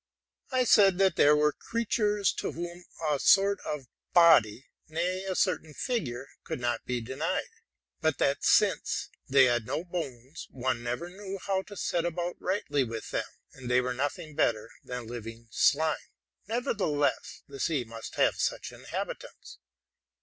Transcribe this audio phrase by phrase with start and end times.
[0.51, 5.75] I said that there were creatures to whom a sort of body, nay, a certain
[5.75, 7.45] figure, could not be denied;
[8.01, 12.83] but that, since they had no bones, one never knew how to set about rightly
[12.83, 16.09] with them, and they were nothing better than living slime;
[16.47, 19.59] nevertheless, the sea must have such inhabitants.